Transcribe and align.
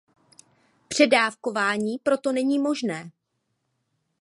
Předávkování 0.87 1.97
proto 1.99 2.31
není 2.31 2.59
možné. 2.59 3.11